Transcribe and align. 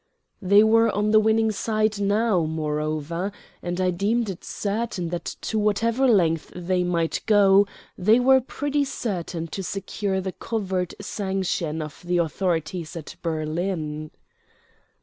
They 0.41 0.63
were 0.63 0.89
on 0.89 1.11
the 1.11 1.19
winning 1.19 1.51
side 1.51 1.99
now, 2.01 2.43
moreover, 2.45 3.31
and 3.61 3.79
I 3.79 3.91
deemed 3.91 4.31
it 4.31 4.43
certain 4.43 5.09
that 5.09 5.35
to 5.41 5.59
whatever 5.59 6.07
lengths 6.07 6.51
they 6.55 6.83
might 6.83 7.21
go 7.27 7.67
they 7.99 8.19
were 8.19 8.41
pretty 8.41 8.83
certain 8.83 9.45
to 9.49 9.61
secure 9.61 10.19
the 10.19 10.31
covert 10.33 10.95
sanction 10.99 11.83
of 11.83 12.01
the 12.03 12.17
authorities 12.17 12.95
at 12.95 13.15
Berlin. 13.21 14.09